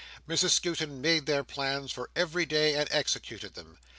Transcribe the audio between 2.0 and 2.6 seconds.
every